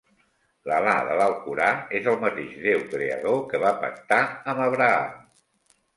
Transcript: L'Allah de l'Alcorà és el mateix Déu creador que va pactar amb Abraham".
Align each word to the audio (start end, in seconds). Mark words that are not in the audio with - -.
L'Allah 0.69 0.95
de 1.09 1.17
l'Alcorà 1.19 1.67
és 1.99 2.09
el 2.13 2.17
mateix 2.25 2.57
Déu 2.65 2.81
creador 2.95 3.39
que 3.53 3.61
va 3.65 3.75
pactar 3.85 4.21
amb 4.31 4.65
Abraham". 4.71 5.21